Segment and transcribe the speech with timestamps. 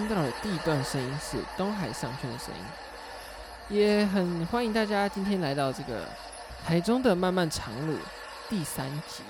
[0.00, 6.08] 听到的第一段声音是东海上圈的声音，也很欢迎大家今天来到这个
[6.64, 7.94] 台中的漫漫长路
[8.48, 9.22] 第三集。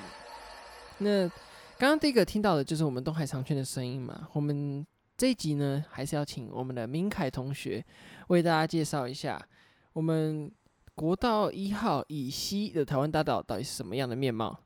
[0.98, 1.28] 那
[1.76, 4.28] 刚刚第一个听到的就是我们东海商圈的声音嘛？
[4.32, 7.84] 我们这一集呢，还是要请我们的明凯同学
[8.28, 9.44] 为大家介绍一下
[9.92, 10.48] 我们
[10.94, 14.56] 国道一号以西的台湾大道到底是什么样的面貌。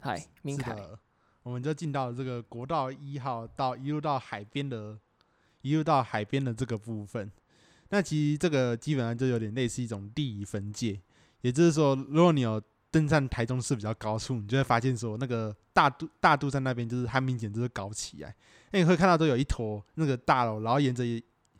[0.00, 0.76] 嗨，明凯。
[1.42, 4.98] 我们就进到了这个国道一号到一路到海边的，
[5.62, 7.30] 一路到海边的这个部分。
[7.90, 11.00] 那其实这个基本上就有点类似一种地理分界，
[11.40, 18.34] 也就是说，如果你有登上台中市比较高处，你就会发现说，那个大肚大肚山那边就是它明显就是高起来。
[18.70, 21.04] 那你会看到都有一坨那个大楼，然后沿着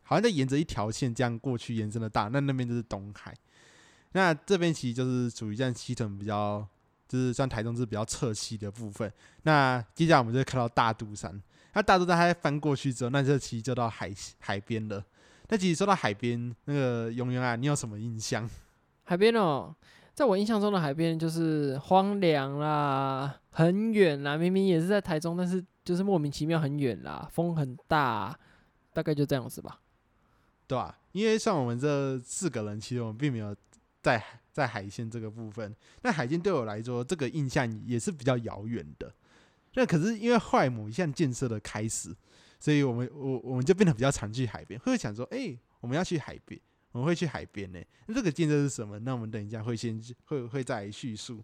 [0.03, 3.35] 好像在沿着一条线这样过去延伸的大，那那边就是东海。
[4.13, 6.67] 那这边其实就是属于这样西屯比较。
[7.11, 9.13] 就是算台中是比较侧西的部分。
[9.43, 11.43] 那接下来我们就会看到大肚山。
[11.73, 15.05] 那大肚山它翻过去之后，那这其实就到海海边了。
[15.49, 18.49] 那其实说到海边，那个永元啊，你有什么印象？
[19.05, 19.75] 海边哦，
[20.15, 24.37] 在我印象中的海边就是荒凉啦，很远啦。
[24.37, 28.39] 明明也是在台中，但是就是莫名其妙很远啦，风很大，
[28.93, 29.81] 大概就这样子吧。
[30.67, 33.55] 对啊，因为像我们这四个人，其实我们并没有
[34.03, 34.23] 在。
[34.53, 39.11] 在海线这个部分，那海线对我来说，这个印象也是比较遥远的。
[39.75, 42.15] 那可是因为后来某一项建设的开始，
[42.59, 46.61] 所以我们我我们就变得比较常去海边，会想说，哎、我们要去海边，
[46.93, 47.81] 我们会去海边呢。
[48.07, 48.99] 那这个建设是什么？
[49.01, 51.43] 那我们等一下会先会会再叙述。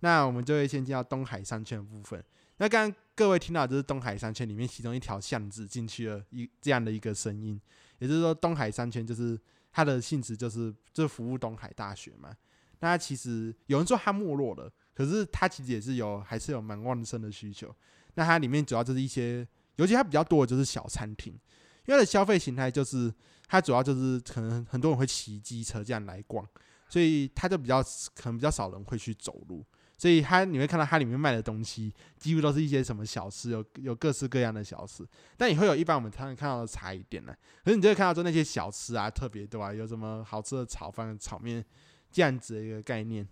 [0.00, 2.24] 那我们就会先进到东海商圈的部分。
[2.56, 7.60] 那刚刚各位听到就是东海商圈里面其中一条巷子进去了一这样的一个声音，
[7.98, 9.38] 也就是说东海商圈就是。
[9.72, 12.36] 它的性质就是就服务东海大学嘛。
[12.80, 17.74] 那其实有人说它没落了，可是它其实也是有还是有蛮旺盛的需求。
[18.14, 19.46] 那它里面主要就是一些，
[19.76, 23.12] 尤其它比较多的就是小餐厅，因为它的消费形态就是
[23.46, 26.46] 它主要就是可能很多人会骑机车这样来逛，
[26.88, 27.82] 所以它就比较
[28.14, 29.64] 可能比较少人会去走路。
[29.96, 35.06] 所以它你会看到它里面卖的东西，几乎都是一些什么小吃，有有各式各样的小吃。
[35.36, 37.34] 但也会有一般我们常常看到的茶饮店呢。
[37.62, 41.62] 可是你就会看到说那些小吃啊，特别多啊，有什么好吃的炒饭、炒面
[42.10, 43.28] 这样子的一个概念。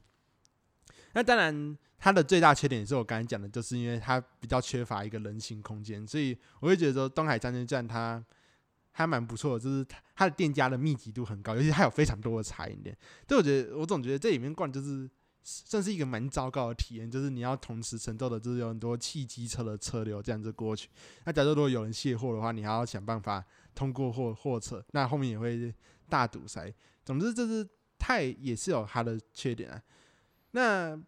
[1.19, 6.07] 那当然，它的最大缺点也是我刚才讲的，就是因为它比较缺乏一个人行空间。
[6.07, 8.25] 所以我会觉得说，东海商圈站它
[8.93, 9.85] 还蛮不错，就是
[10.15, 12.97] 它的店家的密集度很高，尤其它有非常多的茶饮店。
[13.27, 15.11] 所以我觉得，我总觉得这里面逛就是。
[15.51, 20.91] 算是一个蛮糟糕的体验，就是你要同时承受的，就是有很多汽机车的车流这样子过去。
[21.25, 23.43] 那假如如果有人卸货的话，你还要想办法
[23.75, 25.73] 通过货货车，那后面也会
[26.07, 26.71] 大堵塞。
[27.03, 27.67] 总之，这是
[27.99, 29.83] 太也是有它的缺点啊。
[30.53, 30.99] 那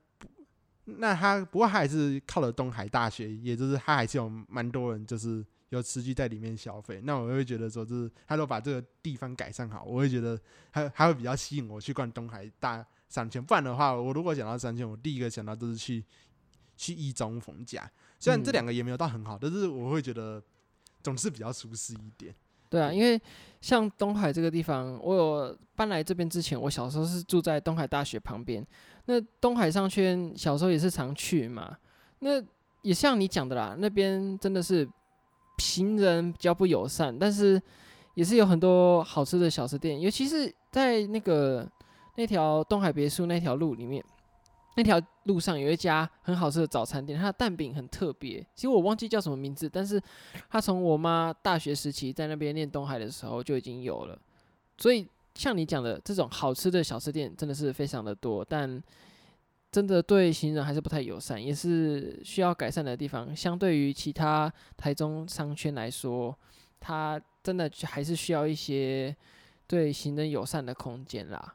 [0.85, 7.01] 那他不过他还是靠了东海大学，也就是他还是有蛮多人就是有持续在里面消费。
[7.05, 10.41] 那我会觉得说，就是他都把这个地方改善好，我会觉得
[10.71, 12.87] 还还会比较吸引我去逛东海大。
[13.11, 16.05] 商圈，不然的话，我如果想到商圈，我第一个想到就是去
[16.77, 17.91] 去一中逢甲。
[18.21, 20.41] 虽然这两个也没有到很好，但是我会觉得
[21.03, 22.33] 总是比较舒适一点。
[22.69, 23.21] 对啊，因为
[23.61, 28.65] 像东海这个地方，我有搬来这边之前，我小时候是住在东海大学旁边。
[29.11, 31.77] 那东海商圈小时候也是常去嘛。
[32.21, 32.43] 那
[32.83, 34.89] 也像你讲的啦，那边真的是
[35.59, 37.61] 行人比较不友善，但是
[38.15, 41.69] 也是有很多好吃的小吃店，尤其是在那个。
[42.17, 44.05] 那条东海别墅那条路里面，
[44.77, 48.45] 那条路上有一家很好吃的早餐店，它的蛋饼很特别。
[48.55, 49.99] 其实我忘记叫什么名字，但是
[50.51, 54.19] 它从我妈大学时期在那边念东海的时候就已经有了。
[54.77, 58.83] 所以像你讲的这种好吃的小吃店真的是非常的多，但
[59.73, 63.35] 真的对行人还是不太友善，也是需要改善的地方。
[63.35, 66.37] 相对于其他台中商圈来说，
[66.81, 69.15] 它真的还是需要一些
[69.67, 71.55] 对行人友善的空间啦。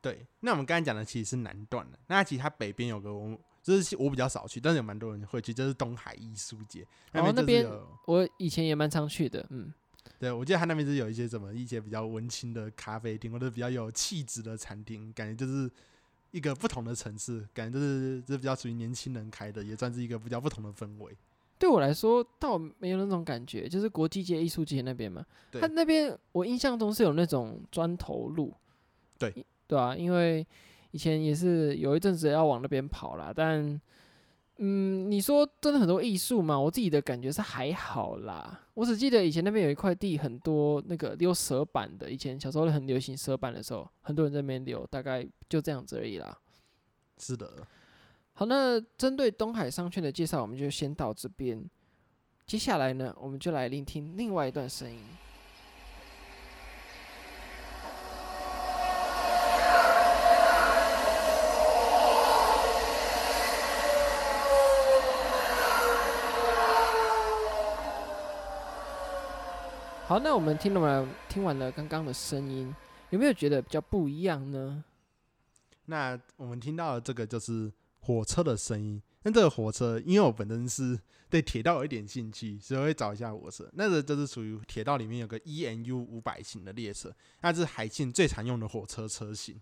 [0.00, 6.86] 对，那我们刚才讲的其实是南段的，那其实它北边有个我，就是我比较少去，但是有蛮多人会去，就是东海艺术节。
[7.14, 7.66] 哦，那边
[8.06, 9.72] 我以前也蛮常去的，嗯，
[10.18, 15.70] 对，我记得他那边是有一些什么一些比较温馨的咖啡厅，或者比较有气质的餐厅，感觉就是
[16.30, 21.16] 一个不同的城市，感觉就是这比较属于年轻人开的，也算是一个比较不同的氛围。
[21.58, 28.52] 对我来说，倒没有那种感觉，就是国际街艺术街那边嘛，他那边我印象中是有那种砖头路，
[29.18, 29.32] 对。
[29.66, 30.46] 对啊，因为
[30.90, 33.80] 以前也是有一阵子要往那边跑啦，但
[34.58, 38.60] 嗯，你说真的很多艺术嘛，我自己的感觉是还好啦。
[38.74, 46.38] 我只记得以前那边有一块地，很多那个溜蛇板的，以前小时候很流行蛇板的时候，很多人在那边溜，大概就这样子而已啦。
[47.18, 47.66] 是的。
[48.34, 51.64] 好，那针对东海商圈的介绍，我们就先到这边。
[52.46, 54.98] 接下来呢，我们就来聆听另外一段声音。
[70.06, 72.74] 好，那我们听了完，听完了刚刚的声音，
[73.08, 74.84] 有没有觉得比较不一样呢？
[75.86, 79.02] 那我们听到的这个就是火车的声音。
[79.22, 83.66] 那这个火车，因为我本身是对铁道有一点兴趣，所以会找一下火车。
[83.72, 87.10] 那个就是属于铁道里面有个 EMU 五百型的列车，
[87.40, 89.58] 那是海线最常用的火车车型。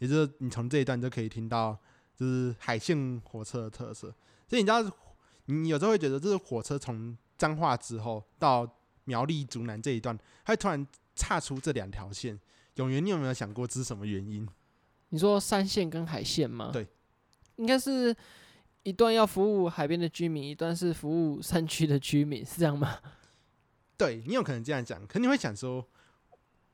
[0.00, 1.74] 也就是你从这一段就可以听到，
[2.14, 4.14] 就是海线火车的特色。
[4.46, 4.82] 所以你知道，
[5.46, 8.70] 你有时候会觉得，这是火车从彰化之后到。
[9.08, 12.38] 苗栗竹南这一段，它突然岔出这两条线，
[12.74, 14.46] 永元，你有没有想过这是什么原因？
[15.08, 16.68] 你说山线跟海线吗？
[16.70, 16.86] 对，
[17.56, 18.14] 应该是
[18.82, 22.98] 一段要服务海边的居民，一段是服务山区的居民，是这样吗？
[23.96, 25.82] 对，你有可能这样讲，可你会想说，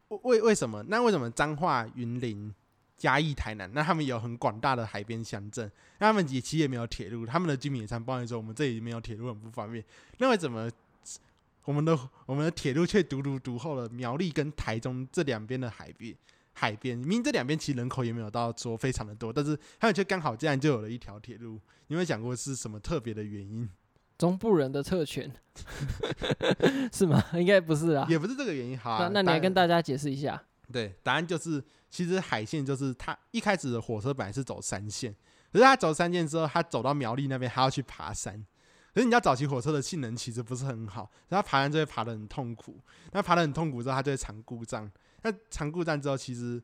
[0.09, 0.83] 为为什么？
[0.89, 2.53] 那为什么彰化、云林、
[2.97, 5.71] 嘉义、台南，那他们有很广大的海边乡镇，
[6.01, 9.83] 那他们也其实也没有铁路，他们的居民也常抱怨说，我们这里没有铁路，很不方便。
[10.19, 10.69] 那为什么？
[11.65, 16.15] 我们的我们的铁路却独独独厚了苗栗跟台中这两边的海边，
[16.53, 21.55] 海边明明这两边其实人口也没有到说非常的多，但是他们却刚好这样就有了一条铁路。
[21.87, 23.69] 你有没有想过是什么特别的原因？
[24.17, 25.31] 中部人的特权
[26.93, 27.23] 是吗？
[27.35, 28.79] 应该不是啊，也不是这个原因。
[28.79, 30.41] 哈、啊，那那你来跟大家解释一下。
[30.73, 35.15] 对，答案就是其实海线就是它一开始的火车本来是走三线，
[35.53, 38.45] 可是它走三线之后，它走到苗栗那边还要去爬山。
[38.94, 42.79] 可是你知道早期火车的性能其实不是很好，它爬山就会爬得很痛苦。
[43.11, 44.88] 那爬得很痛苦之后，它就会常故障。
[45.23, 46.62] 那常故障之后，其实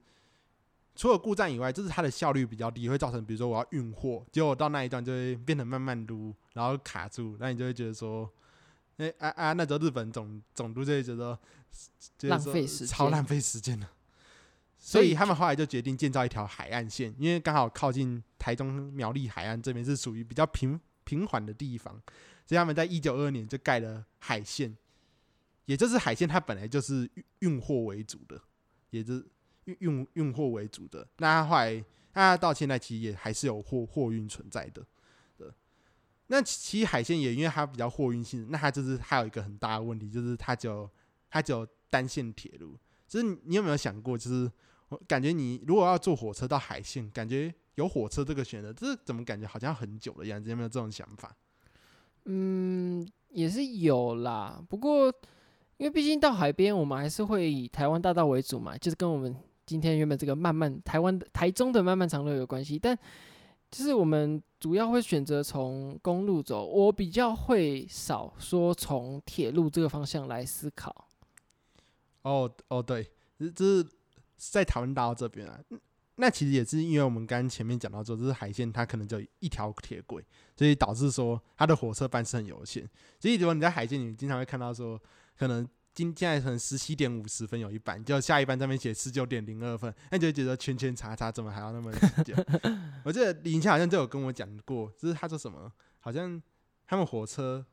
[0.94, 8.30] 除了故障以外，就是它的效率比较低，会造成比如说我要运货，结果到那一段就会变得慢慢撸，然后卡住，那你就会觉得说，
[8.98, 11.36] 哎、欸、啊啊，那时候日本总总督就会觉得，
[12.28, 13.90] 浪费时间，超浪费时间了。
[14.78, 20.80] 所以他们后来就决定建造一条海岸线，因为刚好靠近台中苗栗海岸这边是属于比较平。
[21.10, 22.00] 平缓的地方，
[22.46, 24.76] 所以他们在一九二二年就盖了海线，
[25.64, 28.40] 也就是海线，它本来就是运运货为主的，
[28.90, 29.26] 也就是
[29.64, 31.04] 运运运货为主的。
[31.16, 34.86] 那它后来，那到现在其实也还是有货货运存在的。
[36.28, 40.88] 那其实海线也因为它比较货运性，那它就是还有一个很大的问题，就是它只有
[41.28, 42.78] 它只有单线铁路。
[43.08, 44.48] 就是你有没有想过，就是
[44.90, 47.52] 我感觉你如果要坐火车到海线，感觉。
[47.80, 50.50] 有火车这个选择，这是怎么感觉好像很久的样子？
[50.50, 51.34] 有没有这种想法？
[52.26, 54.62] 嗯，也是有啦。
[54.68, 55.06] 不过，
[55.78, 59.34] 因为毕竟到海边，我们还是会以台湾大道为主嘛，就是跟我们
[59.64, 62.78] 今天原本这个漫漫台湾台中的漫漫长路有关系。
[62.78, 62.96] 但
[63.70, 71.08] 就是我们主要会选择从公路走，我比较会少说从铁路这个方向来思考。
[72.22, 73.86] 哦哦，对，这是
[74.36, 75.58] 在台湾大道这边啊。
[76.20, 80.22] 那其实也是因为我们刚前面讲到说，这是海线，它可能就一条铁轨，
[80.54, 82.88] 所以导致说它的火车班次很有限。
[83.18, 85.00] 所以如果你在海线，你经常会看到说，
[85.38, 91.90] 可能今现在可能十七点五十分有一班，就下一班上面写十九点零二分，那就觉得圈圈叉叉，怎么还要那么
[92.24, 92.34] 久？
[93.04, 96.40] 我记得李云清好像就有跟我讲过，就是他说什么，好像
[96.86, 97.66] 他们火车。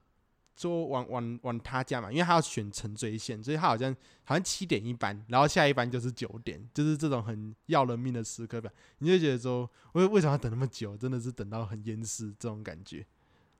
[0.58, 8.70] 说往往往他家嘛，因为他要选成追线，所以他好像好像七点一班，然后下一班就是九点，就是这种很要人命的时刻吧。
[8.98, 10.98] 你就觉得说，为为什么要等那么久？
[10.98, 13.06] 真的是等到很淹死这种感觉。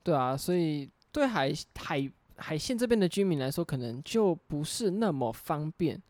[0.02, 6.02] 对啊，所以对海海海线这边的居民来说，可能就不是那么方便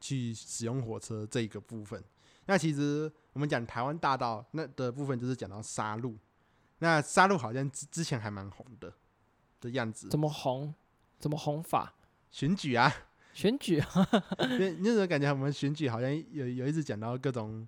[0.00, 2.02] 去使用火车这一个部分。
[2.46, 6.16] 那其实我们讲台湾大道那的部分，就是讲到沙鹿。
[6.78, 8.90] 那沙鹿好像之之前还蛮红的。
[9.60, 10.74] 的样子怎么红？
[11.18, 11.94] 怎么红法？
[12.30, 12.92] 选举啊，
[13.34, 14.08] 选举啊！
[14.38, 17.66] 那那种感觉，我们选举好像有有一直讲到各种，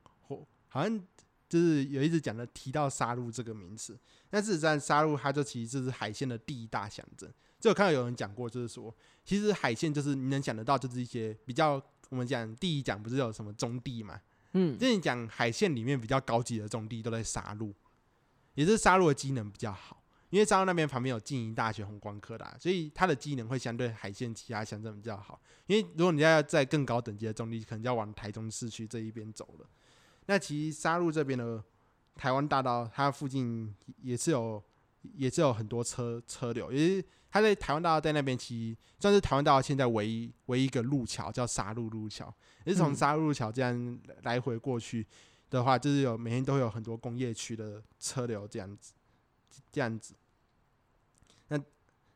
[0.69, 1.01] 好像
[1.49, 3.99] 就是有一直讲的提到杀戮这个名词。
[4.31, 7.31] 但事实上，杀戮它就其实就是海鲜的第一大象征。
[7.61, 8.95] 就我看到有人讲过，就是说，
[9.25, 14.21] 其实海鲜就是你能想得到，就是一些比较我们讲第一讲不是有什么中地嘛？
[14.53, 17.73] 嗯，就你讲海线里面比较高级的中地都在杀戮，
[18.55, 20.02] 也是杀戮的机能比较好。
[20.33, 25.39] 因为彰化那边旁边有静宜大学、红光科大，所以它的机能会相对海线其他乡镇比较好。
[25.67, 29.67] 因为如果你要在更高等级的中立，可能就要往台中市区这一边走了。
[30.25, 31.63] 那其实沙鹿这边的
[32.15, 34.65] 台湾大道，它附近也是有，
[35.03, 36.73] 也是有很多车车流。
[36.73, 42.35] 也是它在台湾大道在那边，其实算是台湾大道现在唯一唯一一个路桥，叫沙鹿路桥。
[42.65, 45.07] 也是从沙鹿路桥这样来回过去
[45.51, 48.95] 的话，就是有每天都会有很多工业区的车流这样子，
[49.71, 50.15] 这样子。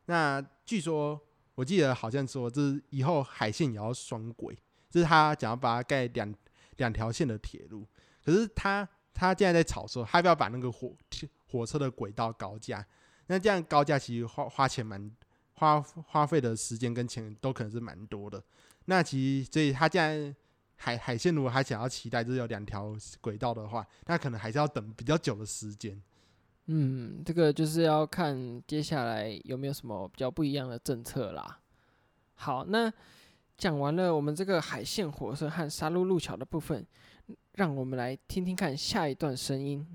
[0.07, 1.21] 那据说
[1.55, 4.57] 我记得好像说，就是以后海线也要双轨，
[4.91, 6.35] 就是他想要把它盖两
[6.77, 7.87] 两条线的铁路。
[8.25, 10.95] 可是他他现在在吵说，他要不要把那个火
[11.47, 12.85] 火车的轨道高架？
[13.27, 15.11] 那这样高架其实花花钱蛮
[15.55, 18.43] 花花费的时间跟钱都可能是蛮多的。
[18.85, 20.35] 那其实所以他现在
[20.77, 26.01] 海海线如果他想要期待就是有两条轨道的话，那可能还是要等比较久的时间。
[26.69, 31.61] 嗯，这个就是要看接下来有没有什么比较不一样的政策啦。
[32.35, 32.93] 好，那
[33.57, 36.85] 讲完了我们这个海线火车和沙鹿路桥的部分，
[37.53, 39.87] 让我们来听听看下一段声音。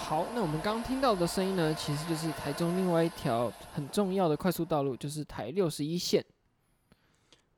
[0.00, 6.24] 好，那我们刚刚听到的声音呢，其实就是台中另外一条很重要的快速道路，就是台六十一线。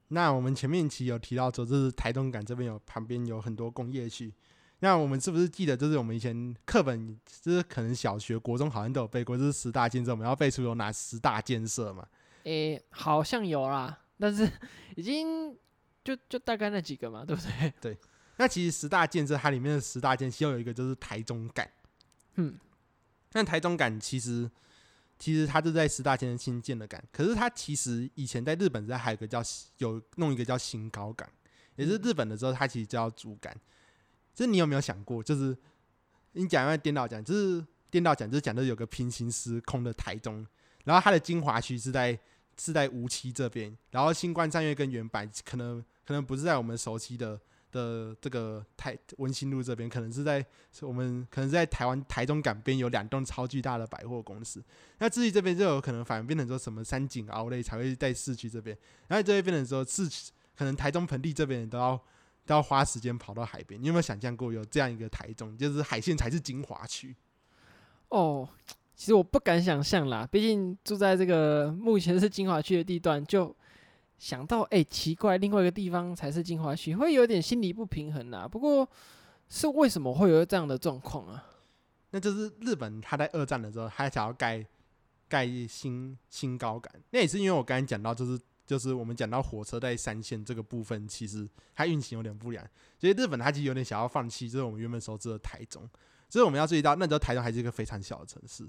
[0.09, 4.33] 那我们前面其实有提到说，就是台东港这边有旁边有很多工业区。
[4.79, 12.09] 那我们是不是记得，就是我们以前课本，就是可能小学、国中好像都有背过，就是十大建设，我们要背出有哪十大建设嘛？
[12.45, 14.51] 诶、欸，好像有啦，但是
[14.97, 15.55] 已经
[16.03, 17.75] 就就大概那几个嘛，对不对？
[17.79, 17.99] 对。
[18.39, 21.67] 那其实十大建设它里面的十大建设，其中有一个就是台中港。
[22.37, 22.57] 嗯，
[23.33, 24.51] 但台中港其实，
[25.19, 29.41] 其实它是在十大建设新建的港，可是它其实以前在日本在还有个叫
[29.79, 31.29] 有弄一个叫新高港，
[31.77, 33.55] 也是日本的时候，它其实叫主港。
[34.35, 35.57] 就是你有没有想过，就是
[36.33, 40.47] 你讲要颠倒讲，就是颠倒讲，就是讲的有个平行时空的台中，
[40.85, 42.19] 然后它的精华区是在
[42.59, 47.41] 是在梧栖这边，然后新冠战略跟原版可能可能不是在我们熟悉的。
[47.71, 50.45] 的这个台文心路这边，可能是在
[50.81, 54.63] 我们可能是在台湾台中港边有两栋超巨大的百货公司。
[54.99, 58.77] 那至于这边就有可能反而变成说什么三井奥莱才会在市区这边，
[59.09, 61.97] 然后这边变成说市可能台中盆地这边都要
[62.45, 63.81] 都要花时间跑到海边。
[63.81, 67.15] 你有没有想象过有这样一个台中，就是海线才是精华区？
[68.09, 68.49] 哦，
[68.95, 73.55] 其实我不敢想象啦，毕竟住在这个目前是精华区的地段就。
[74.21, 78.47] 想到哎、奇怪，另外一个地方才是精华区，会有点心理不平衡呐。
[78.47, 78.87] 不过，
[79.49, 81.43] 是为什么会有这样的状况啊？
[82.11, 84.63] 那就是日本他在二战的时候，他想要盖
[85.27, 86.93] 盖新新高港。
[87.13, 92.63] 那也是因为我刚才讲到，就是就是我们讲到火车在三线这个部分，其实它运行有点不良，
[92.99, 95.89] 所以日本他其实有点想要放弃，就是我们原本熟知的台中。
[96.29, 98.69] 所以我们要注意到，那时候台中还是一个非常小的城市。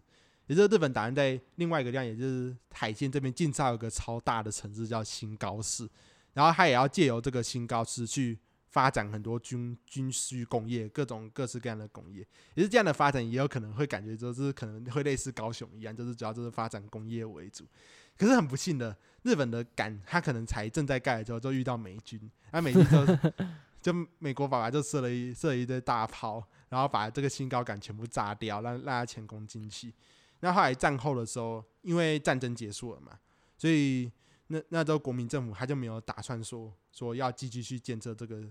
[0.52, 5.88] 也就是日本打算在另外一个地方，也就是海线这边建造一个超大的城市，叫新高市。
[6.34, 12.28] 然后他也要借由这个新高市去发展很多军军需工业，各种各式各样的工业。
[12.56, 17.66] 也是这样的发展，也有可能会感觉就是可能会类似高雄一样，就是主要就是发展工业为主。
[18.18, 18.94] 可是很不幸的，
[19.24, 22.20] 日本的港它可能才正在盖的时候就遇到美军，
[22.52, 23.32] 那美军就
[23.82, 29.94] 就美国爸爸就射了一射了一堆大炮，然后把这个新高港全部炸掉，让让它前功尽弃。
[30.42, 33.18] 那后来战后的时候，因为战争结束了嘛，
[33.58, 34.12] 所以
[34.48, 38.44] 那那时候国民政府他就没有打算说说要继续去建设这个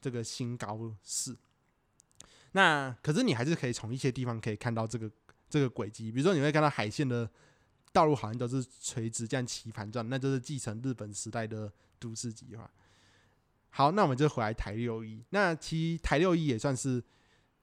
[0.00, 1.36] 这个新高市。
[2.52, 5.10] 那可是你还是可以从一些地方可以看到这个
[5.48, 7.30] 这个轨迹，比如说你会看到海线的
[7.92, 12.70] 道路好像都是垂直这样棋盘状，那就是继承日本时代的都市计划。
[13.70, 17.02] 好，那我们就回来台六一，那其实台六一也算是。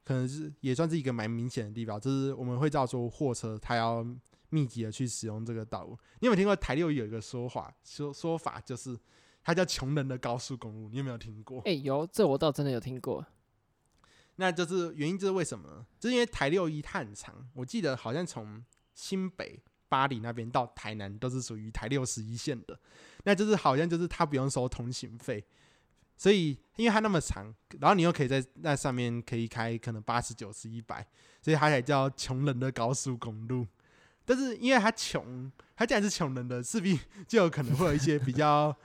[0.07, 4.07] 可能是也算是一个蛮明显的地方，就是我们会知道说货车它要
[4.51, 5.99] 密集的去使用这个道路。
[6.21, 8.97] 你有没有听过台六有一个说法说说法，就是
[9.43, 10.87] 它叫穷人的高速公路？
[10.87, 11.59] 你有没有听过？
[11.65, 13.25] 哎、欸，有，这我倒真的有听过。
[14.37, 15.85] 那就是原因就是为什么呢？
[15.99, 22.79] 就是因为台六一它很长，我记得好像从新北巴黎那边到台南都是属于台六十一线的，
[23.25, 25.45] 那就是好像就是它不用收通行费。
[26.17, 31.05] 所以，因为它那么长，然后你又可以在那上面可以开可能八十九十一百，
[31.43, 33.67] 所以它才叫穷人的高速公路。
[34.25, 38.75] 但是因为它穷，它既然是穷人的，势必就有可能会有一些比较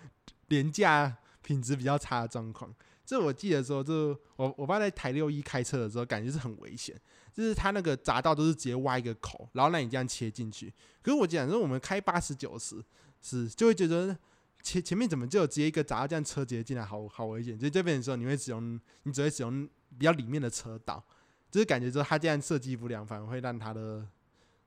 [0.49, 2.71] 廉价、品质比较差的状况。
[3.07, 6.95] 这我记得说，就我我爸在台六一开车的时候，感觉是很危险，
[7.33, 10.71] 就是它那个匝道都是直接挖一个口，然后让你这样切进去。
[11.01, 12.85] 可是我讲说，我们开八十九十
[13.23, 14.15] 是就会觉得。
[14.63, 17.59] 前前面怎么就有接一个闸，这样车直接进来，好好危险。
[17.59, 21.05] 所以这边的时候，你会使用，你只会使用比较里面的车道，
[21.51, 24.07] 就是感觉说它这样设计不良，反而会让它的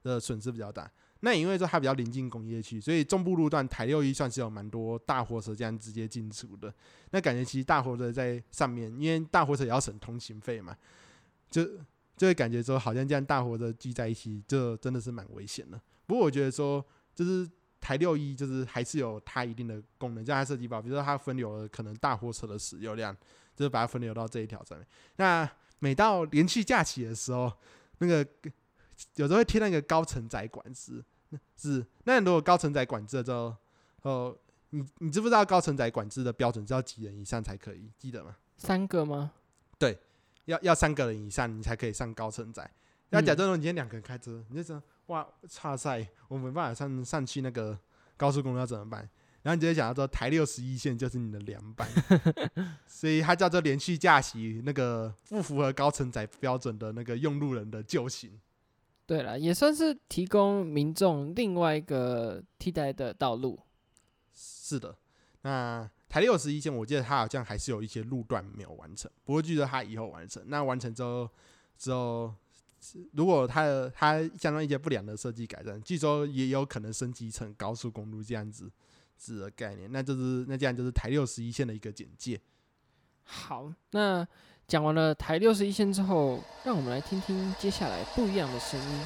[0.04, 0.92] 的损失比较大。
[1.22, 6.72] 那因为说它比较临近工业区，所以中部路段台六一算是有蛮多大货车这样直接进出的。
[7.12, 10.76] 那感觉其实大货车在上面，因为大货车也要省通行费嘛，
[11.50, 11.66] 就
[12.16, 15.82] 就会感觉说好像这样大货车聚在一起，就真的是蛮危险的。
[16.06, 16.86] 不过我觉得说，
[17.16, 17.50] 就是
[17.86, 23.16] 台六一就是还是有它一定的功能，在它设计包，比如说它分流了可能大货车的使用量，
[23.56, 24.88] 就是把它分流到这一条上面。
[25.18, 27.54] 那每到连续假期的时候，
[28.00, 28.28] 那个
[29.18, 31.06] 有时候会贴那个高承载管制，
[31.56, 33.56] 是那如果高承载管制的时候，
[34.02, 34.36] 哦，
[34.72, 37.92] 你你知不知道高承载管制的标准是要几人以上才可以？
[38.00, 38.36] 记得吗？
[38.58, 39.32] 三个吗？
[39.78, 39.96] 对，
[40.46, 42.68] 要要三个人以上你才可以上高承载。
[43.10, 47.78] 那假设说你今天两个人开车，你就说哇，差赛，我没办法上上去那个
[48.18, 49.10] 高速公路要怎么办？
[49.44, 51.88] 然后你直接想到说台六十一线就是你的凉拌，
[52.88, 58.40] 所以它叫做连续假期那个不符合高承载标准的那个用路人的救星。
[59.06, 63.60] 对了，也算是提供民众另外一个替代的道路。
[64.34, 64.98] 是的，
[65.44, 70.44] 那台六十一线，我记得它好像还是有一些路段没有完成，不过据说它以后完成。
[70.48, 71.30] 那完成之后，
[71.78, 72.34] 之后
[73.14, 78.72] 如果它的它相当一些不良的设计改善，据说也有可能升级成高速公路这样子。
[79.18, 82.38] 子的概念，那就是那这样就是台六十一线的一个简介。
[83.24, 84.28] 好，那
[84.68, 89.00] 讲完了台六十一线之后，让我们来听听接下来不一样的声音。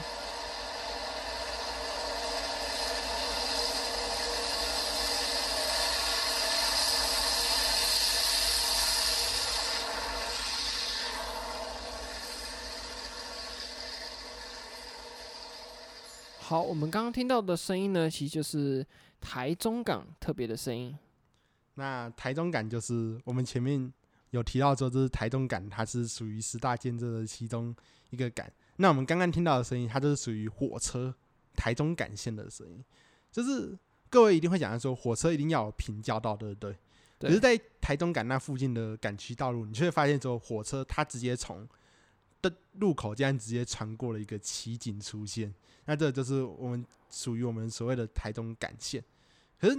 [16.49, 18.83] 好，我们刚刚听到的声音呢，其实就是。
[19.21, 20.97] 台中港特别的声音，
[21.75, 23.93] 那台中港就是我们前面
[24.31, 27.75] 有提到说，这是台中港，它是属于十大建设的其中
[28.11, 28.47] 一个港。
[28.77, 31.13] 那我们刚刚听到的声音，它就是属于火车
[31.53, 32.83] 台中港线的声音。
[33.29, 33.77] 就是
[34.09, 36.75] 各位一定会讲说，火车一定要有平交道，对不对？
[37.19, 37.29] 对。
[37.29, 41.67] 可是，在台中港那附近的港区道路，你却会发现说，火车它直接从
[42.41, 45.53] 的路口竟然直接穿过了一个奇景出现。
[45.85, 46.85] 那这就是我们。
[47.11, 49.03] 属于我们所谓的台中感线，
[49.59, 49.75] 可是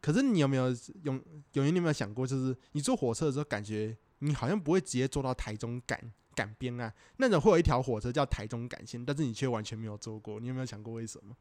[0.00, 0.68] 可是你有没有
[1.02, 1.12] 有
[1.54, 5.98] 有人你有没有想过，就是你坐火车的时候，感觉你好像不会直接坐到台中港
[6.36, 6.94] 港边啊？
[7.16, 11.36] 那种会有一条火车叫台中港线，但是你却完全没有坐过，你有没有想过为什么？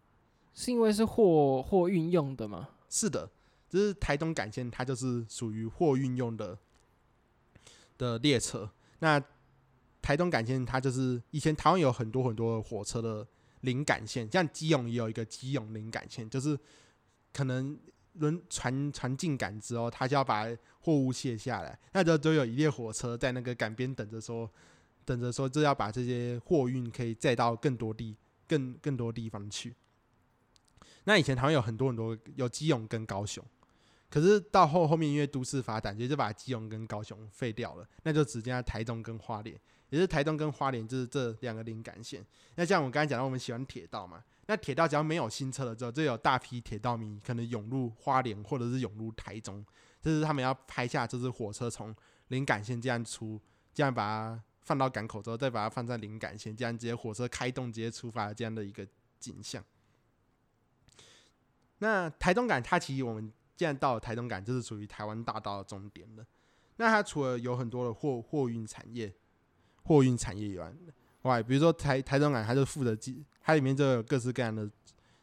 [0.56, 2.70] 是因为是货货运用的吗？
[2.90, 3.30] 是的，
[3.70, 6.58] 就是台中港线，它就是属于货运用的
[7.96, 8.72] 的列车。
[8.98, 9.24] 那
[10.02, 13.28] 台中港线，它就是以前台湾有很多很多火车的。
[13.62, 16.58] 临港线，像基隆也有一个基隆临港线，就是
[17.34, 17.78] 可能
[18.14, 20.46] 轮船船进港之后，他就要把
[20.80, 24.50] 货物卸下来，那就都有一列火车在那个港边等着说，
[25.04, 28.16] 等着说，就要把这些货运可以载到更多地、
[28.48, 29.76] 更更多地方去。
[31.06, 33.44] 那以前台湾有很多很多有基隆跟高雄，
[34.08, 39.60] 可是到后后面因为都市发展，就就把基隆跟高雄废掉了，那就只剩下台中跟花莲。
[39.89, 42.26] 也是台东跟花莲，就是这两个临港线。
[42.56, 49.65] 那像我刚才讲到，我们喜欢铁道嘛，那铁道只要没有新车了之后，就有大批铁道迷可能涌入花莲或者是涌入台中，
[50.02, 51.95] 就是他们要拍下就是火车从
[52.28, 53.39] 临港线这样出，
[53.73, 58.86] 这样把它放到港口之后，再把它放在临港线，这样直接火车开动直接出发这样的一个
[59.19, 59.63] 景象。
[61.78, 66.26] 那台东港它其实我们既然到了台东港，就是属于台湾大道的终点了。
[66.76, 69.13] 那它除了有很多的货货运产业。
[69.88, 70.78] 货运产业园
[71.23, 72.95] 外，比如说台台中港，它就负责，
[73.41, 74.69] 它里面就有各式各样的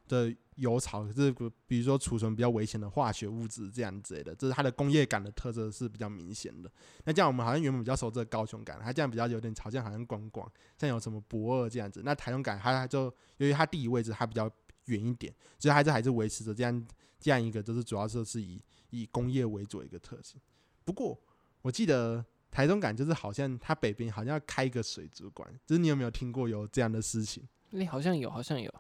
[0.09, 1.33] 的油槽，就是
[1.66, 6.70] 比如说储存比较危险的化学物质这样之类的，这是它的工业感的特色是比较明显的。
[7.05, 12.03] 那这样我们好像原本比较熟这个高雄港，它这样比较有点好像好像观光，像有什么博二这样子。
[12.05, 13.05] 那台中港它就
[13.38, 14.50] 由于它地理位置它比较
[14.87, 16.87] 远一点，所以它还是还是维持着这样
[17.18, 20.40] 这样一个，就是主要就是以以工业为主的一个特性。
[20.85, 21.20] 不过
[21.62, 22.24] 我记得。
[22.55, 27.43] 台中港就是好像它北边好像要开一个水族馆，就是你有没有听过有这样的事情？
[27.71, 28.73] 你好像有，好像有。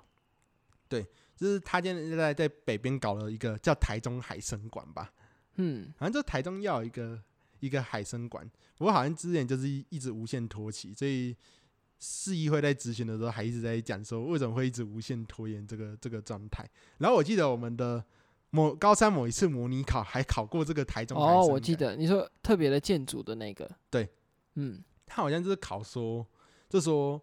[0.88, 5.12] 对，就是他现在在在北边搞了一个叫台中海生馆吧。
[5.56, 7.20] 嗯，好像就台中要有一个
[7.58, 11.36] 一个海生馆，不过好像之前就是一一直无限拖期，所以
[11.98, 16.64] 市议会在执行的时候还一直在讲说为什么会一直无限拖延这个这个状态。
[16.98, 18.04] 然后我记得我们的。
[18.54, 24.08] 某高三某一次模拟考还考过这个台中哦，我记得你说特别的建筑的那个，对，
[24.54, 26.24] 嗯，他好像就是考说，
[26.68, 27.20] 就说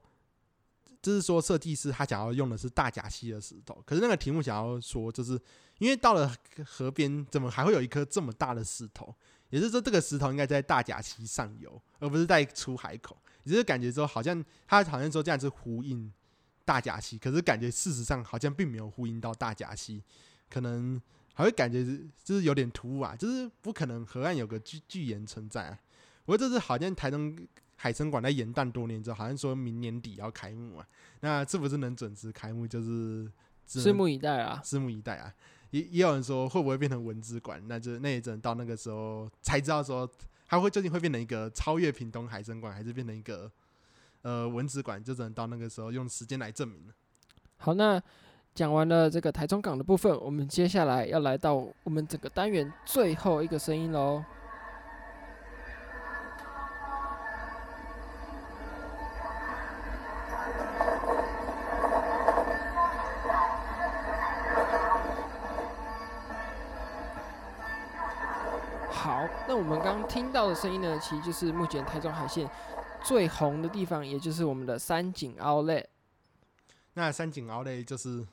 [1.01, 5.39] 就是说设计师他想要用的是大甲溪的石头，可是那个题目想要说，就是
[5.79, 9.15] 因为到了河边，怎么还会有一颗这么大的石头？
[9.51, 13.17] 也就是说，这个石头应该在大甲溪上游，而不是在出海口。
[13.43, 16.11] 也就是感觉说，好像他好像说这样是呼应，
[16.65, 20.03] 大甲溪，可是感觉事实上好像并没有呼应到大甲溪，
[20.49, 21.01] 可能
[21.33, 25.79] 还会感觉是就是有点突兀啊，就是不可能河岸有个巨巨岩存在啊。
[26.25, 27.35] 不过这次好像台东
[27.75, 30.87] 海参馆在延宕多年之后，好像说明年底要开幕啊，
[31.21, 33.31] 那是不是能准时开幕，就是
[33.67, 35.33] 拭目以待啊，拭目以待啊。
[35.71, 40.09] 也也有人说会不会变成文资馆，那就那也只能到那个时候才知道说
[40.47, 43.51] 它会究竟会变成一个超越屏东海参馆，还是变成一个。
[44.23, 46.93] 呃，文资馆就只能到那个时候用时间来证明了。
[47.57, 47.99] 好，那
[48.53, 54.23] 讲完了这个台中港的部分，我们接下来要来到我们整个单元最后一个声音喽。
[68.91, 72.49] 好，那我们刚听到的声音呢，其实就是目前台中海线。
[73.03, 75.85] 最红的地方，也就是我们的三井 Outlet。
[76.93, 78.27] 那三井 Outlet 就是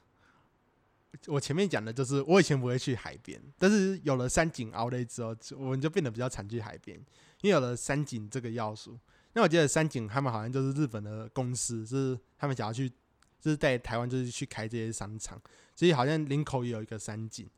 [1.26, 6.96] 我前面讲的，就是我以前不会去海边，但是有了三井 Outlet 之后，我们就变得比较常去海边，
[7.40, 8.98] 因为有了三井这个要素。
[9.34, 12.88] 那我记得三井他们好像就是日本的公司，就是他们想要去，
[13.40, 15.40] 就是在台湾就是去开这些商场，
[15.74, 17.48] 所以好像林口也有一个三井，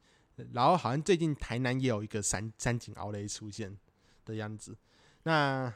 [0.52, 3.76] 然后好像最近台南也有一个三三井 Outlet 出现
[4.24, 4.76] 的样子。
[5.22, 5.72] 那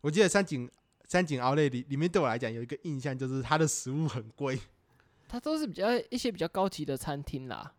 [0.00, 0.70] 我记得三井
[1.06, 4.58] 三井奥雷里里面对我来讲有一个印象，就是它的食物很贵。
[5.28, 7.72] 它都是比较一些比较高级的餐厅啦。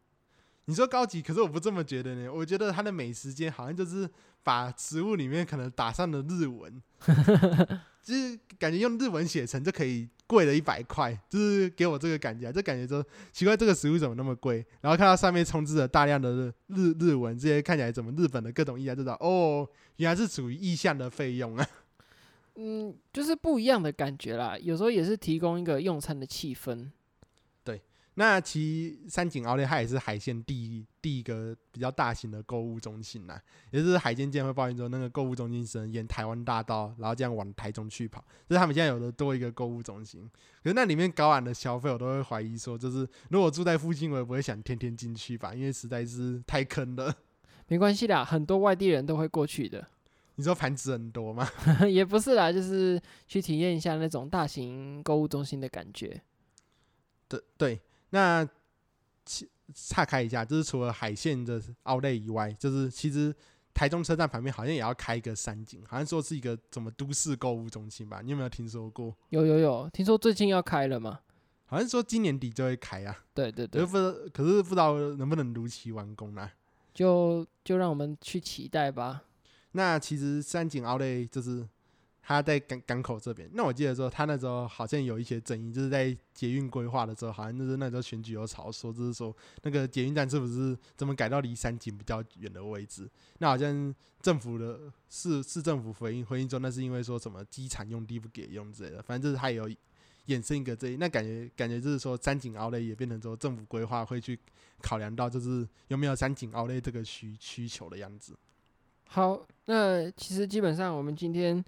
[0.66, 2.30] 你说高级，可是我不这么觉得呢。
[2.30, 4.10] 我觉得它的美食街好像就是
[4.44, 6.82] 把食物里面可能打上了日文，
[8.04, 14.58] 就是感觉用日文写成就可以贵了一百块，就是给我这个感觉，就感觉说奇怪，这个食物怎么那么贵？
[14.82, 21.66] 然后看到上面充斥着大量的日日日文，这些看起来怎么日本的各种意料，就知道哦，原来是属于意向的费用啊。
[22.56, 24.58] 嗯，就是不一样的感觉啦。
[24.58, 26.90] 有时候也是提供一个用餐的气氛。
[28.18, 33.42] 对，那其实三井奥莱它也是海线第一第一个比较大型的购物中心啦。
[33.72, 38.20] 也就是海监舰会抱怨说，那个购物中心是沿台湾大道，然后这样往台中去跑。
[38.50, 40.30] 就是他们现在有的多一个购物中心，
[40.64, 47.14] 可是那里面高昂的消费，我都会怀疑说，就是如果住在附近，我也不会想天天进去吧，因为实在是太坑了。
[47.68, 49.86] 没关系啦，很多外地人都会过去的。
[50.36, 51.48] 你说盘子很多吗？
[51.90, 56.22] 也不是啦，就是去体验一下那种大型购物中心的感觉。
[57.28, 58.48] 对对，那
[59.74, 63.36] 岔开一下，就是除了海线的奥莱以外，就是其实
[63.74, 68.22] 台中车站旁边好像也要开一个三井，好像说是一个什么都市购物中心吧？
[68.24, 69.16] 你有没有听说过？
[69.30, 71.20] 有有有，听说最近要开了吗？
[71.66, 73.26] 好像说今年底就会开啊。
[73.34, 76.50] 对对对，可是可是不知道能不能如期完工呢？
[76.94, 79.24] 就就让我们去期待吧。
[79.74, 81.68] 那其实三井奥莱就是
[82.28, 83.50] 他在港港口这边。
[83.54, 93.10] 那我记得说他那时候好像有一些争议，就是在捷运规划的时候，好像就是那时候选举有吵说，就是说那个捷运站是不是怎么改到离三井比较远的位置？
[93.38, 99.02] 那好像政府的市市政府回应回应说，那是因为说什么机场用地不给用之类的。
[99.02, 99.70] 反正就是他有
[100.26, 104.38] 衍生一个这，那感觉感觉就是说三井奥莱也变成说政府规划会去
[104.82, 108.36] 考量到，就是有没有三井奥莱这个需需求的样子。
[109.10, 111.64] 好，那其实基本上我们今天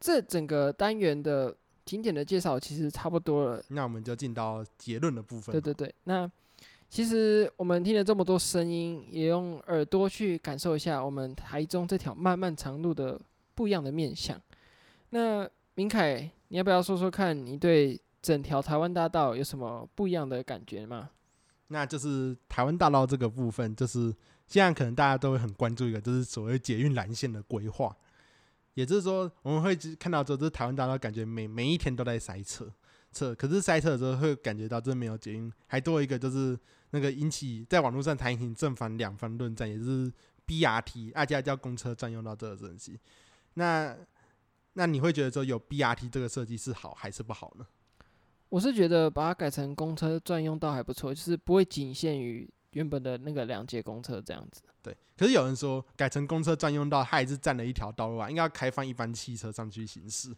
[0.00, 3.62] 这整个单元的景点的介绍其实差不多了。
[3.68, 5.52] 那我们就进到结论的部分。
[5.52, 6.28] 对对对，那
[6.88, 13.20] 其实我们听了这么多声音，也用耳朵去感受一下我们台中这条漫漫长路的
[13.54, 14.40] 不一样的面相。
[15.10, 21.10] 那明凯，你要不要说说看你对整条台湾大道有什么不一样的感觉吗？
[21.68, 24.14] 那就是台湾大道这个部分，就是。
[24.46, 27.96] 现在可能大家都会很关注一个，就是所谓捷运蓝线的规划，
[28.74, 32.72] 也就是说，我们会看到说，这台湾大道感觉每每一天都在塞车，
[33.12, 36.58] 车，可是塞车的时候会感觉到这没有捷运，还多一个就是
[36.90, 40.12] 那个引起在网络上谈起正反两方论战，也是
[40.46, 42.98] BRT，大家叫公车专用到这个东西。
[43.54, 43.96] 那
[44.74, 47.66] 那你会觉得说有 BRT 这个设计是好还是不好呢？
[48.48, 52.48] 我是觉得把它改成公车专用道还不错，就是不会仅限于。
[52.72, 54.96] 原本的那个两节公车这样子，对。
[55.16, 60.34] 可是有人说改成公车专用道，它还是占了一条道路啊，应该要开放一般汽车上去行驶。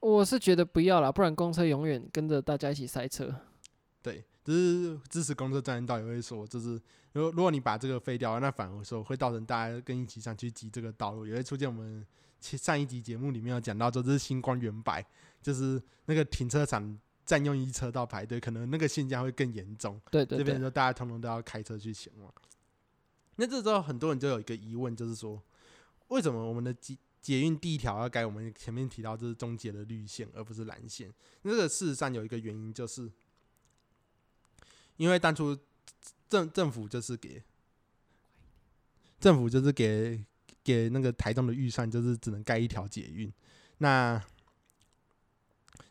[0.00, 3.34] 我是觉得不要啦，不然公车永远跟着大家一起塞车。
[4.02, 6.80] 对，就是支持公车专用道也会说，就是
[7.12, 12.04] 如果如果你把这个废掉，那反而说会造成大家跟一起上去挤这个道路，也会出现我们
[12.40, 15.04] 上一集节目里面有讲到，说这是星光原白，
[15.40, 16.98] 就是那个停车场。
[17.26, 20.00] 占用一车道排队，可能那个现象会更严重。
[20.10, 22.32] 对对对，这边就大家通通都要开车去前往。
[23.34, 25.42] 那这时候很多人就有一个疑问，就是说，
[26.08, 31.12] 为什么我们的捷捷运第一条要改我们前面提到这是终结的绿线，而不是蓝线？
[31.42, 33.10] 那这个事实上有一个原因，就是
[34.96, 35.58] 因为当初
[36.28, 37.42] 政政府就是给
[39.18, 40.24] 政府就是给
[40.62, 43.32] 给那个台东的预算，就是只能盖一条捷运。
[43.78, 44.22] 那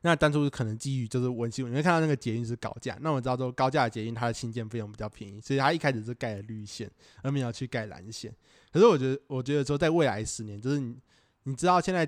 [0.02, 2.98] 那当初可能基于就是温馨，你会看到那个捷运是高架。
[3.02, 6.89] 那我知道说高架的捷运它的兴建费用比较便宜，所以它一开始是盖了绿线，
[7.21, 8.34] 而没有去盖蓝线。
[8.71, 10.98] 可是我觉得，我觉得说在未来十年，就是你
[11.43, 12.06] 你知道现在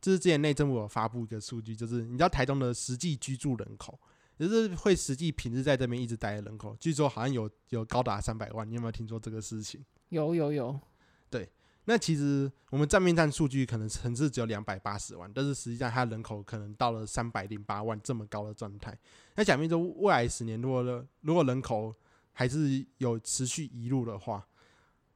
[0.00, 3.98] 就是之前内政部有发布一个数据，就是你知道台东的实际居住人口，
[4.38, 8.68] 就是会实际平日在这边一直待的人口，据说好像有有高达三百万。
[8.68, 9.84] 你有没有听说这个事情？
[10.10, 10.78] 有有有，
[11.88, 18.96] 那其实我们账面上数据可能城市只有两百八十万，但是实际上它人口可能到了三百零八万这么高的状态。
[19.36, 21.94] 那假定说未来十年，如果如果人口
[22.32, 24.44] 还是有持续移入的话，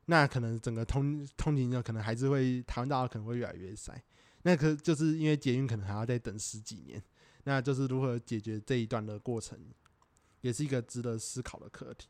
[0.06, 4.00] 那可能整个通通勤呢，可能还是会台湾大道可能会越来越塞。
[4.42, 7.02] 那可就是因为捷运可能还要再等十几年，
[7.44, 9.58] 那就是如何解决这一段的过程，
[10.40, 12.08] 也是一个值得思考的课题。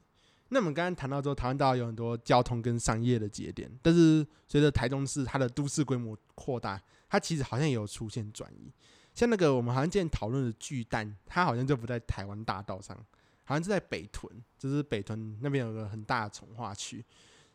[0.52, 8.72] 那我们刚刚谈到说，台湾大道有很多交通跟商业的节点，但是随着台中市它的都市规模扩大，它其实好像也有出现转移。
[9.14, 12.96] 像那个我们好像之前讨论的巨蛋，它好像就不在台湾大道上，
[13.44, 17.04] 好像是在北屯，就是北屯那边有个很大的重划区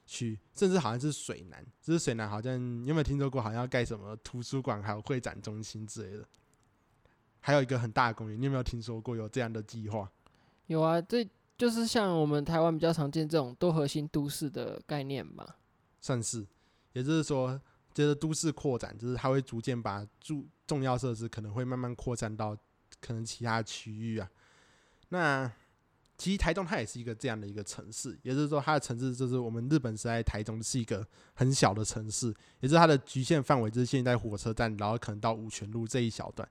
[0.05, 6.25] 区，甚至好像是水南，就是水南好像你有没有听说过，好像要盖什么图书馆还有会展中心之类的，
[7.41, 10.09] 还有一个很大的公园，你有没有听说过有这样的计划？
[10.67, 11.27] 有啊，这。
[11.57, 15.57] 就是像我们台湾比较常见这种多核心都市的概念吧，
[16.01, 16.45] 算是，
[16.91, 17.59] 也就是说，
[17.93, 22.57] 这个都市扩展，就是它会逐渐把重重要设施可能会慢慢扩展到
[22.99, 24.29] 可能其他区域啊。
[25.09, 25.49] 那
[26.17, 36.45] 其实台中它也是一个这样的一个城市，也就是说它的城市就是我们日本时代台中是一个很小的城市，也是它的局限范围就是现在火车站，然后可能到五权路这一小段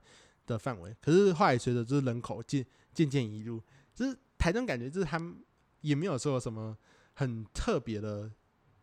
[0.47, 0.95] 的范围。
[0.99, 3.61] 可是后来随着就是人口渐渐渐移入，
[3.93, 4.17] 就是。
[4.37, 5.35] 台中感觉就是他们
[5.81, 6.77] 也没有说有什么
[7.13, 8.31] 很特别的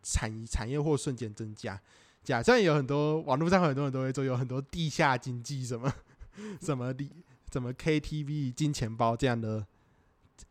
[0.03, 1.81] 产产业或瞬间增加，
[2.23, 5.93] 假设有很多网络上很多人都会说有很多地下经济什么
[6.61, 7.11] 什么地
[7.53, 9.67] 什么 KTV 金钱包这样的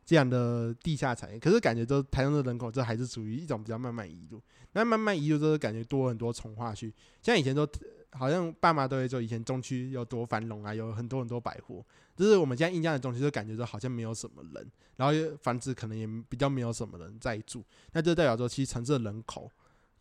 [0.06, 4.42] 这样的地下产业，可是感觉都台中的人口这还是属于一种比较慢慢移入，
[4.74, 7.68] 那慢慢移入就是感觉多很多从化区，像以前都。
[8.14, 11.84] 好像爸妈都会说，以前中区有多繁荣啊，有很多很多百货。
[12.14, 17.64] 就是我们现在印象的中区，就感觉说好像没有什么人，然后房子可能也比较没有什么人在住。
[17.94, 19.50] 那这代表说，其实城市的人口，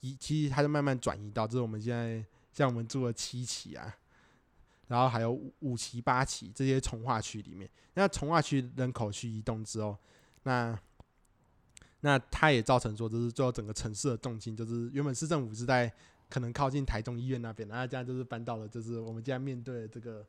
[0.01, 3.95] 移其实它就慢慢转移到，就是我们现在像我们住的七期啊，
[4.89, 7.71] 然后还有五五期、八期这些从化区里面。
[7.95, 9.97] 那从化区人口去移动之后，
[10.43, 10.79] 那
[12.01, 15.91] 那它也造成说，就是最后整个城市的重心，就是原本市政府是在。
[16.31, 20.25] 可能靠近台中医院那边，然后这样就是搬到了，就是我们现在面对这个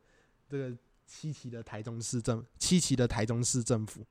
[0.49, 4.05] 这个七期的台中市政七期的台中市政府。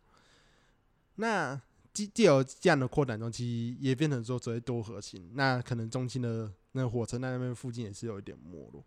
[1.17, 1.61] 那
[1.93, 5.33] 既既有这样的扩展中，其实也变成说所谓多核心。
[5.35, 8.83] 那可能中心的那个火车站那边附近也是有一点没落。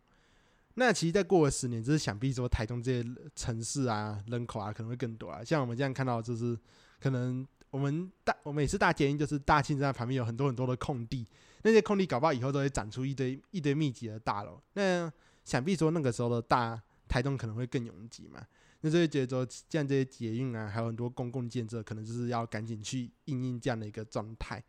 [0.76, 5.44] 那其实再过了十年，就是想必说台中这些城市啊，人口啊可能会更多啊。
[5.44, 6.58] 像我们这样看到，就是
[7.00, 11.26] 可能我们大我们也是大捷运，就是大庆站旁边有很多很多的空地。
[11.64, 15.12] 那些空地搞不好以后都会长出一堆一堆密集的大楼，那
[15.44, 18.46] 想必说那个时候的大台东可能会更拥挤嘛。
[18.82, 24.64] 那就会觉得说，像这些捷运啊，还有很多公共建设，可能就是要赶紧去应应这样的一个状态，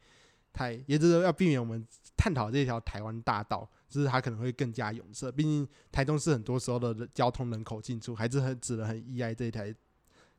[0.51, 1.87] 太也就是说要避免我们
[2.17, 5.31] 探讨这条台湾大道，就是它可能会更加拥塞。
[5.31, 9.75] 毕竟台东是很多时候的交通人口进出，还是很只能很依赖这一台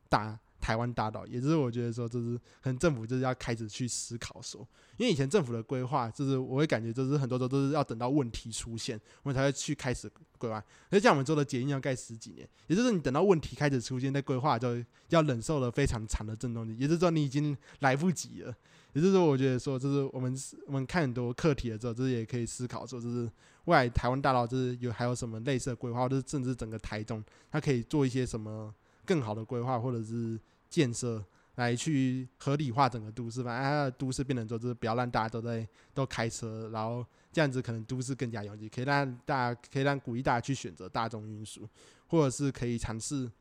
[0.10, 0.40] 大。
[0.66, 10.64] 台湾大道，也就是我觉得说，就是可能政府就是要开始去思考说，因为以前政府的规划，就是我会感觉就是很多时候都是要等到问题出现，我们才会去开始规划。
[10.90, 18.52] 而像我们做的捷运要盖十几年，也就是你等到问题开始出现，在规划就要忍受了非常长的震动期，也就是说你已经来不及了。
[18.94, 23.30] 也就是说，我觉得说，就是我们我们看很多课题的时候，就是也可以思考说，就是
[23.66, 28.74] 未来台湾大道就是有还有什么类似的规划，或者甚至整个台中，它可以做一些什么
[29.06, 30.40] 更好的规划，或者是。
[30.76, 31.24] 建设
[31.56, 41.66] 来去合理化整个都市，反正都市变成说，就是不要让大家都在都开车，然后这样子可能都市更加拥挤，可以让大家可以让鼓励大家去选择大众运输，
[42.08, 43.32] 或者是可以尝试，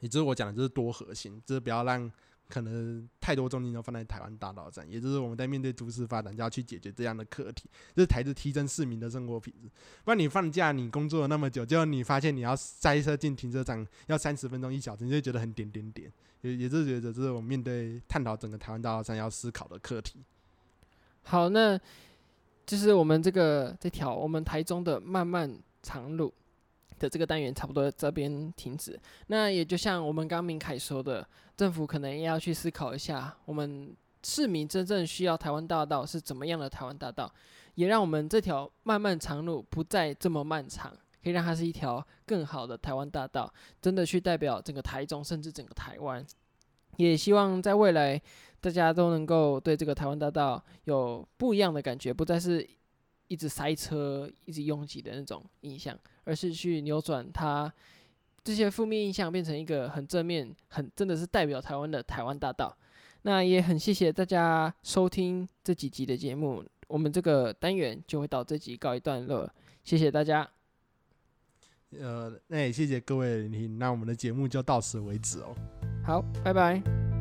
[0.00, 2.12] 也就是我讲的就是多核心，就是不要让。
[2.52, 7.64] 可能太多重心都放在台湾大道上，也就是我们在面对都市发展就要去解决这样的课题，
[7.96, 9.70] 就是台子提升市民的生活品质。
[10.04, 16.12] 不然你放假，你工作了那么久，结果你发现你要塞车进停车场要三十分钟一小时，你就觉得很点点点。
[16.42, 20.20] 也也是觉得这是我们面对探讨整个台湾大道上要思考的课题。
[21.22, 21.80] 好，那
[22.66, 26.34] 就是我们这个这条我们台中的漫漫长路。
[26.98, 28.98] 的这个单元差不多这边停止。
[29.26, 31.26] 那也就像我们刚明凯说的，
[31.56, 37.32] 政府可能也要去思考一下，我们市民真正需要台湾大道是怎么样的台湾大道，
[37.74, 46.24] 也让我们这条漫漫长路不再这么漫长，可以让它是一条更好的台湾大道，真的去代表整个台中，甚至整个台湾。
[46.98, 48.20] 也希望在未来，
[48.60, 52.68] 大家都能够对这个台湾大道有不一样的感觉，不再是
[53.32, 57.72] 一直塞车、一直拥挤的那种印象，而是去扭转它
[58.44, 62.76] 这些负面印象，变成一个很正面、很真的是代表台湾的台湾大道。
[63.22, 69.50] 那也很谢谢大家收听这几集的节目，我们这个单元就会到这集告一段落，
[69.82, 70.46] 谢谢大家。
[71.98, 75.54] 呃，那也谢谢各位聆听，那我们的节目就到此为止哦。
[76.04, 77.11] 好，拜拜。